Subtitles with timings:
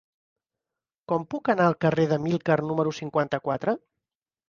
[1.13, 3.81] Com puc anar al carrer d'Amílcar número cinquanta-quatre?